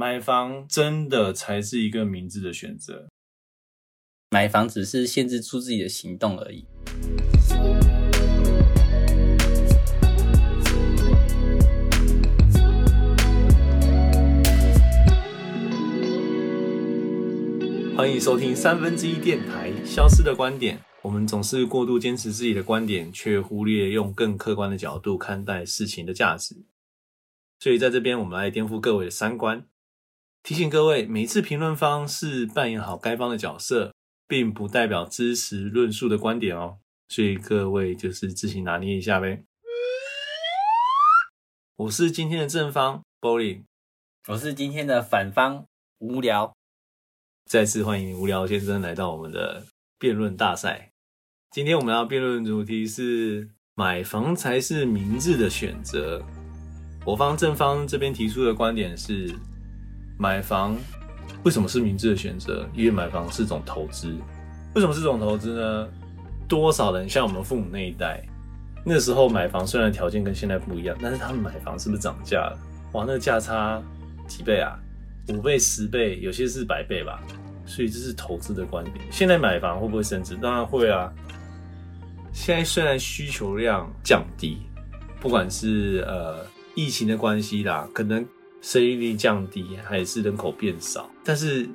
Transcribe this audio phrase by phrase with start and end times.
[0.00, 3.10] 买房真的才是一个明智的选择。
[4.30, 6.64] 买房只是限制住自己的行动而已。
[17.94, 20.78] 欢迎收听三分之一电台《消失的观点》。
[21.02, 26.64] 我们总是过度坚持自己的观点，却忽略用更客观的角度看待事情的价值。
[27.58, 29.66] 所以在这边，我们来颠覆各位的三观，
[30.42, 33.94] 提醒各位：每次评论方是扮演好该方的角色，
[34.26, 36.78] 并不代表支持论述的观点哦。
[37.08, 39.44] 所以各位就是自行拿捏一下呗。
[41.76, 43.64] 我是今天的正方 Bowling，
[44.28, 45.66] 我是今天的反方
[45.98, 46.54] 无聊。
[47.46, 49.66] 再次欢迎无聊先生来到我们的
[49.98, 50.92] 辩论大赛。
[51.50, 56.24] 今天我们要辩论主题是买房才是明智的选择。
[57.04, 59.34] 我方正方这边提出的观点是，
[60.20, 60.76] 买房
[61.44, 62.68] 为什么是明智的选择？
[62.74, 64.14] 因为买房是种投资。
[64.74, 65.88] 为什么是种投资呢？
[66.46, 68.22] 多少人像我们父母那一代，
[68.84, 72.58] 那时候买房虽然条件跟现在不一样，但是他们买房是不是涨价了？
[72.92, 73.82] 哇，那价差
[74.28, 74.78] 几倍啊？
[75.28, 77.22] 五倍、十倍，有些是百倍吧。
[77.64, 78.96] 所以这是投资的观点。
[79.10, 80.36] 现在买房会不会升值？
[80.36, 81.10] 当然会啊。
[82.30, 84.58] 现在虽然需求量降低，
[85.18, 88.26] 不管是呃疫情的关系啦，可能
[88.60, 91.68] 生育率降低，还是人口变少，但是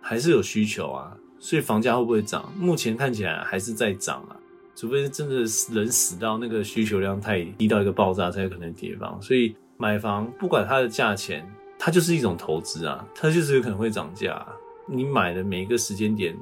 [0.00, 1.16] 还是有需求啊。
[1.40, 2.52] 所以房价会不会涨？
[2.58, 4.36] 目前看起来还是在涨啊。
[4.74, 5.36] 除非真的
[5.72, 9.20] 人死到那个需求量太低到一个爆炸，才有可能跌房。
[9.20, 11.44] 所以买房不管它的价钱，
[11.78, 14.46] 它就是一种投资啊，它就是有可能会涨价。
[14.86, 16.36] 你买的每一个时间点，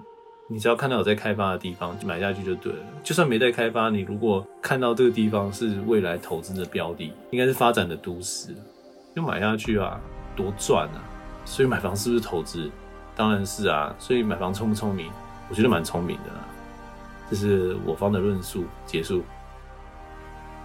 [0.48, 2.78] 你只要看到有在开发的地方，买下去就对了。
[3.02, 8.54] 就算没在开发，你如果看到这个地方是未来投资的标的，应该是发展的都市，
[9.16, 9.98] 就买下去啊，
[10.36, 11.00] 多赚啊！
[11.46, 12.70] 所以买房是不是投资？
[13.16, 13.94] 当然是啊。
[13.98, 15.10] 所以买房聪不聪明？
[15.48, 16.40] 我觉得蛮聪明的啦。
[17.30, 19.24] 这是我方的论述结束。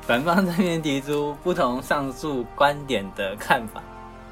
[0.01, 3.81] 反方这边提出不同上述观点的看法。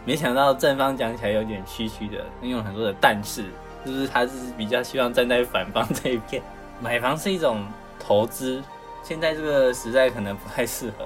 [0.03, 3.46] 没想到正方讲起来有点虚虚的，用了很多的但是，
[3.85, 6.44] 就是他是比较希望站在反方这一边。
[6.81, 7.63] 买房是一种
[7.97, 8.62] 投资，
[9.02, 11.06] 现在这个时代可能不太适合。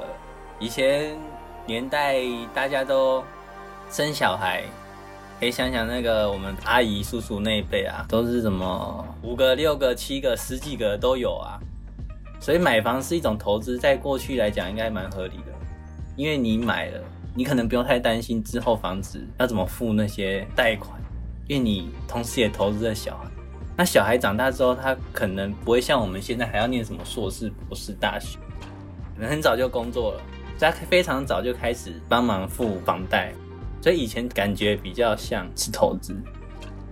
[0.58, 1.16] 以前
[1.66, 2.18] 年代
[2.54, 3.24] 大家都
[3.90, 4.64] 生小孩，
[5.40, 11.60] 可以想想那个我们阿姨叔叔那一辈啊，都是什么五个、六个、七个、十几个都有啊。
[12.40, 15.54] 所以买房是一种投资，在过去来讲应该蛮合理的，
[16.16, 17.00] 因为你买了。
[17.36, 21.02] 你可能不用太担心之后房子要怎么付那些贷款，
[21.48, 23.26] 因为你同时也投资了小孩。
[23.76, 28.38] 那小孩长大之后，他可能不会像我们现在还要念什么硕士、博士、大学，
[29.16, 30.22] 可能很早就工作了，
[30.60, 33.34] 他非常早就开始帮忙付房贷，
[33.82, 36.16] 所以以前感觉比较像是投资。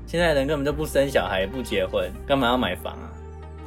[0.05, 3.09] 现在人根本就不生小孩、不结婚，干嘛要买房啊？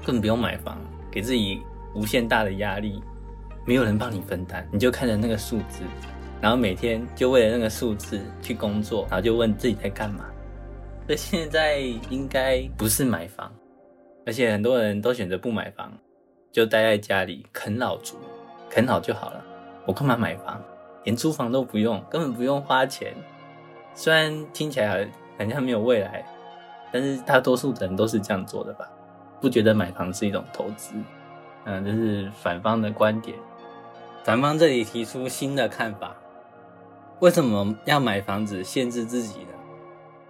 [0.05, 0.79] 根本不用买房，
[1.11, 1.63] 给自己
[1.95, 3.03] 无限大的压力，
[3.65, 5.83] 没有人帮你分担，你就看着那个数字。
[6.43, 10.27] 然后每天就为了那个数字去工作，然后就问自己在干嘛。
[11.07, 11.79] 所以现在
[12.11, 13.51] 应该不是买房，
[14.27, 15.91] 而且很多人都选择不买房，
[16.53, 18.19] 就待在家里啃老族，
[18.69, 19.43] 啃老就好了。
[19.87, 20.61] 我干嘛买房？
[21.05, 23.15] 连租房都不用，根本不用花钱。
[23.95, 25.07] 虽然听起来
[25.39, 26.25] 好像没有未来，
[26.91, 28.89] 但是大多数人都是这样做的吧？
[29.41, 30.95] 不觉得买房是一种投资？
[31.65, 33.37] 嗯，这是反方的观点。
[34.23, 36.17] 反方这里提出新的看法。
[37.21, 39.49] 为什么要买房子限制自己呢？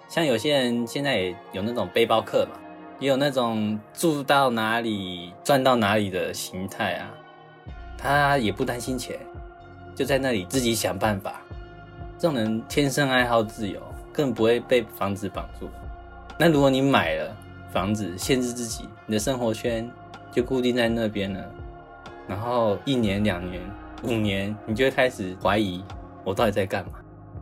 [0.09, 2.61] 像有些人现在也有那种背包客嘛，
[2.99, 7.11] 也有那种住到哪里赚到哪里的心态啊。
[7.97, 9.19] 他也不担心钱，
[9.95, 11.41] 就在那里自己想办法。
[12.19, 13.81] 这种人天生爱好自由，
[14.13, 15.69] 更不会被房子绑住。
[16.39, 17.37] 那如果你买了
[17.73, 19.89] 房子，限制自己，你的生活圈
[20.33, 21.45] 就固定在那边了。
[22.27, 23.61] 然后一年、两年、
[24.05, 25.85] 五年，你就会开始怀疑。
[26.25, 26.93] 我到底在干嘛？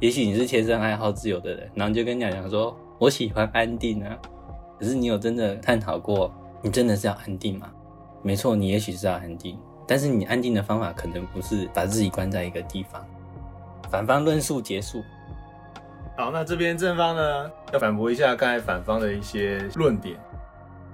[0.00, 4.18] 也许你是天生爱好自由的人，然后就跟娘娘说：“我喜欢安定啊。”
[4.80, 7.71] 可是你有真的探讨过，你真的是要安定吗？
[8.21, 9.56] 没错，你也许是要安定，
[9.86, 13.04] 但是你安定的方法可能不是把自己关在一个地方。
[13.90, 15.02] 反方论述结束。
[16.16, 20.16] 好，那这边正方呢，要反驳一下刚才反方的一些论点。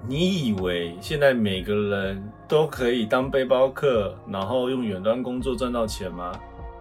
[0.06, 6.32] 你以为现在每个人都可以当背包客，然后用远端工作赚到钱吗？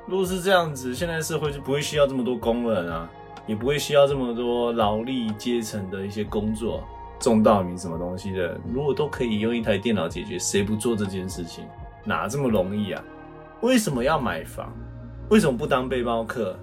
[0.06, 3.10] 如果是这样子，现在社会就不会需要这么多工人啊，
[3.48, 6.84] 也不会需要这么多劳力阶层的一些工作，
[7.20, 11.66] 种稻米什么东西的，如果都可以用一台电脑解决，谁不做这件事情？
[12.08, 13.04] 哪这么容易啊？
[13.62, 14.74] 为什么要买房？
[15.30, 16.58] 为什么不当背包客？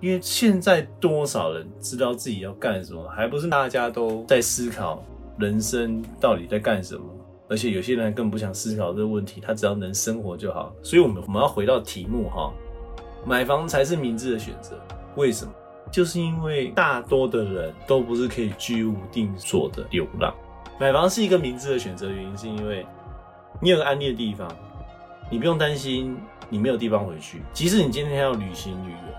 [0.00, 5.04] 因为现在多少人知道自己要干什么，还不是大家都在思考
[5.38, 7.04] 人生到底在干什么？
[7.48, 10.72] 而且有些人更不想思考这个问题，他只要能生活就好。
[10.82, 12.50] 所以，我们我们要回到题目哈，
[13.26, 14.78] 买房才是明智的选择。
[15.16, 15.52] 为什么？
[15.92, 20.32] 就是因为大多的人都不是可以居无定所的流浪，
[20.78, 22.08] 买房是一个明智的选择。
[22.08, 22.86] 原因是因为
[23.60, 24.48] 你有个安定的地方，
[25.30, 26.16] 你不用担心
[26.48, 27.40] 你没有地方回去。
[27.52, 29.14] 即使你今天要旅行旅游，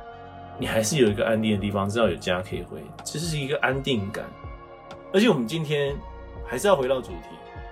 [0.60, 4.26] 你还是有一个安定的地方，知道有家可以回，这是一个安定感。
[5.14, 5.96] 而且我们今天
[6.46, 7.30] 还是要回到主题。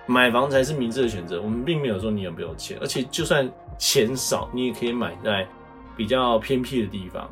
[0.08, 1.40] 买房才是明智的选择。
[1.40, 3.48] 我们并没有说你有没有钱，而且就算
[3.78, 5.48] 钱少，你也可以买在
[5.96, 7.30] 比较偏僻的地方。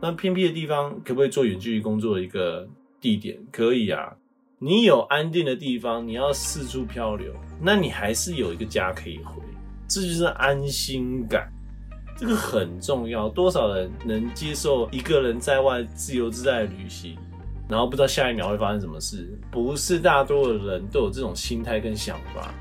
[0.00, 2.68] 那偏僻的地方可不可以做远距离工作的一个
[3.00, 3.36] 地点？
[3.50, 4.14] 可以啊。
[4.60, 9.42] 你有安定的地方，你要四处漂流，那你还是有一个家可以回，
[9.92, 11.52] 这就是安心感。
[12.16, 13.28] 这个很重要。
[13.28, 17.18] 多少人能接受一个人在外自由自在的旅行？
[17.68, 22.52] 然后不知道下一秒会发生什么事，不是大多的人都有这种心态跟想法，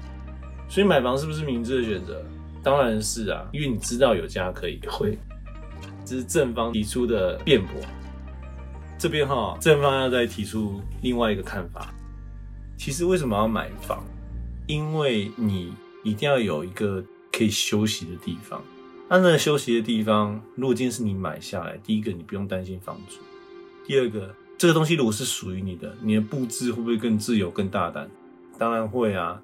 [0.70, 2.24] 所以买房是不是明智的选择？
[2.64, 5.18] 当然是啊，因为你知道有家可以回。
[6.04, 7.76] 这是正方提出的辩驳，
[8.98, 11.94] 这边哈正方要再提出另外一个看法。
[12.78, 14.04] 其实为什么要买房？
[14.66, 15.74] 因为你
[16.04, 17.04] 一定要有一个
[17.42, 18.64] 可以休息的地方。
[19.10, 23.18] 那那个休息的地方，如果今天是你买下来，第一个你不用担心房租，
[23.88, 24.32] 第二个。
[24.60, 28.08] 这个东西如果是属于你的，你的布置会不会更自由、更大胆？
[28.60, 29.42] 当然会啊！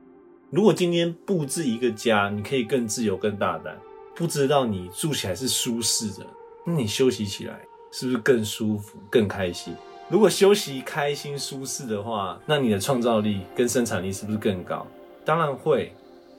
[0.51, 3.75] 如果今天布置一个家，你可以更自由、更大胆，
[4.15, 6.27] 布置到你住起来是舒适的，
[6.63, 7.59] 那你休息起来
[7.91, 9.73] 是不是更舒服、更开心？
[10.07, 14.85] 如果休息开心、舒适的话，那你的创造力跟生产力是不是更高？
[15.25, 15.91] 当然会。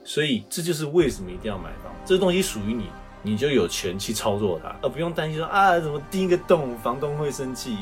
[0.09, 2.87] 所以这就是为什么一定要买房，这东西属于你，
[3.21, 7.77] 你就有权去操作它，而不用担心说啊，怎么钉一个洞，房东会生气。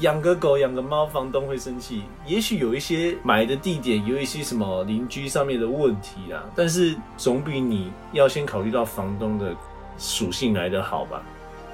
[0.00, 2.02] 养个狗、养个猫，房东会生气。
[2.26, 9.56] 也许有一些买的地点有一些什么邻居上面的问题啊，但是总比你要先考虑到房东的
[9.96, 11.22] 属性来的好吧？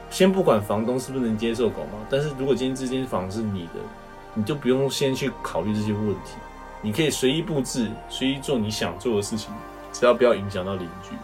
[0.09, 3.81] 先不管房东是不是能接受狗猫，但是如果今天这间房是你的，
[4.35, 6.37] 你就不用先去考虑这些问题，
[6.81, 9.53] 你可以随意布置、随意做你想做的事情，
[9.93, 11.15] 只要不要影响到邻居。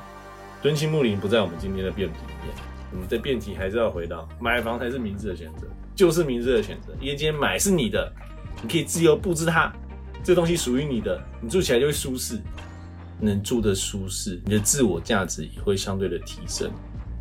[0.62, 2.54] 敦亲睦邻不在我们今天的辩题里面，
[2.92, 5.66] 我们的辩题还是要回到买房才是明智的选择。
[5.94, 8.12] 就是明智的选择，因为今天买是你的，
[8.62, 9.72] 你可以自由布置它，
[10.22, 12.38] 这东西属于你的，你住起来就会舒适，
[13.18, 16.70] 能住的舒适，你的自我价值也会相对的提升，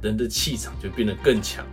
[0.01, 1.65] 人的气场就变得更强。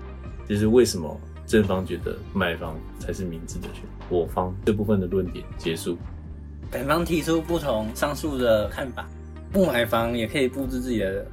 [0.48, 5.98] 这是为什么正方觉得买房才是明智的选择，我方这部分的论点结束。
[6.70, 9.08] 反方提出不同上述的看法，
[9.52, 11.26] 不买房也可以布置自己的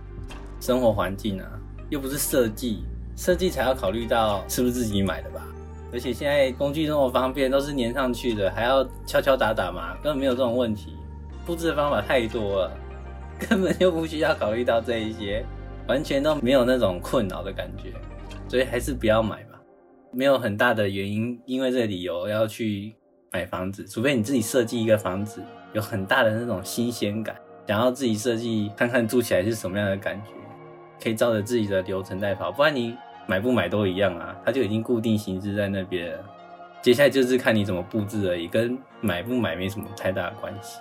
[0.60, 1.48] 生活环境啊，
[1.90, 2.84] 又不是设计，
[3.16, 5.48] 设计才要考虑到是不是自己买的吧。
[5.92, 10.94] 而且现在工具这么方便，都是粘上去的，还要敲敲打打嘛，根本没有这种问题。
[11.46, 12.78] 布置的方法太多了，
[13.40, 15.44] 根本就不需要考虑到这一些，
[15.88, 17.94] 完全都没有那种困扰的感觉。
[18.48, 19.60] 所以还是不要买吧，
[20.12, 22.96] 没有很大的原因，因为这个理由要去
[23.32, 25.42] 买房子，除非你自己设计一个房子，
[25.74, 27.36] 有很大的那种新鲜感，
[27.70, 30.32] 想要自己设计看看住起来是什么样的感觉，
[31.00, 32.98] 可以照着自己的流程在跑，不然你。
[33.28, 36.18] 买不买都一样啊，它就已经固定形式在那边，
[36.82, 40.80] 接下来就是看你怎么布置而已，跟买不买没什么太大的关系。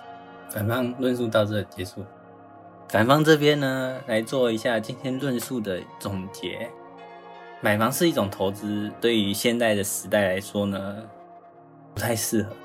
[0.49, 2.03] 反方论述到这结束，
[2.87, 6.67] 反方这边呢来做一下今天论述的总结。
[7.61, 11.03] 买房是一种投资，对于现在的时代来说呢
[11.93, 12.55] 不太适合，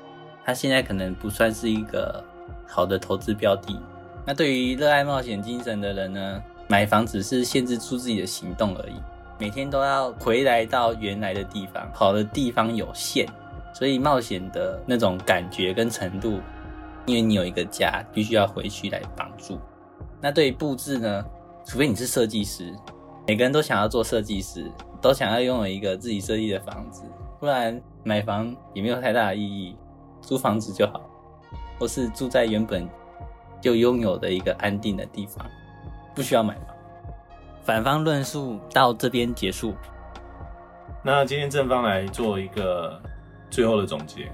[0.43, 2.25] 它现在可能不算是一个
[2.65, 3.79] 好的投资标的。
[4.25, 8.95] 那对于热爱冒险精神的人呢，买房只是限制住自己的行动而已。
[9.37, 13.27] 每天都要回来到原来的地方，跑的地方有限，
[13.73, 16.39] 所以冒险的那种感觉跟程度，
[17.05, 19.59] 因为你有一个家，必须要回去来帮助。
[20.21, 21.23] 那对于布置呢？
[21.67, 22.71] 除非你是设计师，
[23.27, 27.01] 每个人都想要做设计师，都想要拥有一个自己设计的房子，
[27.39, 29.75] 不然买房也没有太大的意义，
[30.21, 31.01] 租房子就好，
[31.79, 32.87] 或是住在原本
[33.65, 35.43] 就拥有的一个安定的地方，
[36.13, 36.75] 不需要买房。
[37.63, 39.73] 反方论述到这边结束。
[41.03, 43.01] 那今天正方来做一个
[43.49, 44.31] 最后的总结：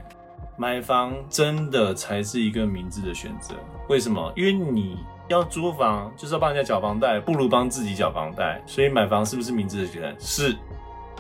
[0.58, 3.56] 买房真的才是一个明智的选择。
[3.88, 4.34] 为什么？
[4.36, 4.98] 因为你
[5.30, 8.62] 要租房就是要帮人家缴房贷，不如帮自己缴房贷。
[8.68, 10.20] 所以买房是不是明智的选择？
[10.20, 10.58] 是。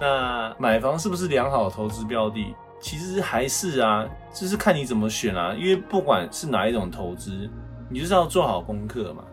[0.01, 2.53] 那买房是不是良好投资标的？
[2.81, 5.55] 其实还是啊，就是看你怎么选啊。
[5.57, 7.49] 因为不管是哪一种投资，
[7.91, 9.23] 你就是要做好功课嘛。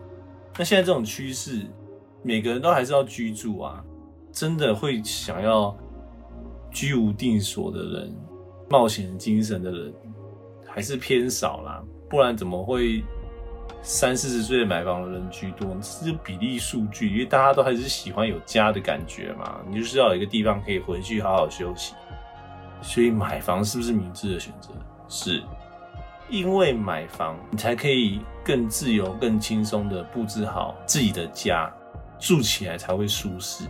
[0.57, 1.65] 那现在这种趋势。
[2.21, 3.81] 每个人都还是要居住啊，
[4.29, 5.73] 真的会想要
[6.69, 8.13] 居无定所的人、
[8.69, 9.93] 冒险精神的人
[10.67, 11.81] 还是偏少啦。
[12.09, 13.01] 不然怎么会
[13.81, 15.65] 三四十岁买房的人居多？
[15.75, 19.61] 这是比例数据，因为大家都还是喜欢有家的感觉嘛。
[19.69, 21.93] 你就是要有一个地方可以回去好好休息。
[22.81, 24.71] 所以买房是不是明智的选择？
[25.07, 25.41] 是，
[26.29, 31.71] 因为买房你才可以更自由、更轻松的布置好自己的家，
[32.19, 33.65] 住起来才会舒适。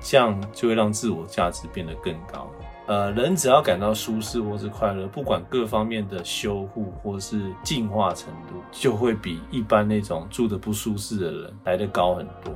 [0.00, 2.50] 这样就会让自我价值变得更高。
[2.86, 12.54] 呃，人只要感到舒适或是快乐，不管各方面的修护或是进化程度，就会比一般那种住的不舒适的人来得高很多。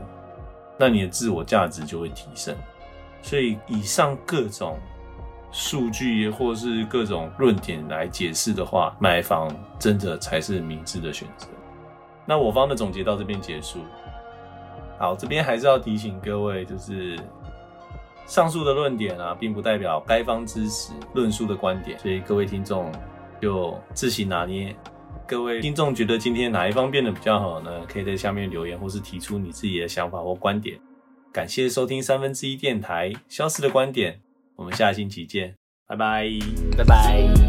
[0.79, 2.55] 那你的自我价值就会提升。
[3.23, 4.77] 所以，以上各种
[5.55, 11.47] 数据或是各种论点来解释的话，买房真的才是明智的选择。
[12.27, 13.79] 那我方的总结到这边结束。
[14.99, 17.17] 好，这边还是要提醒各位，就是
[18.27, 22.91] 上述的论点啊，并不代表该方支持论述的观点，所以各位听众
[23.41, 24.75] 就自行拿捏。
[25.25, 27.71] 各位听众觉得今天哪一方变得比较好呢？
[27.87, 30.77] 可以在下面留言，或是提出你自己的想法或观点。
[31.33, 34.21] 感谢收听三分之一电台消失的观点，
[34.57, 35.57] 我们下星期见，
[35.87, 36.29] 拜拜，
[36.77, 37.44] 拜拜。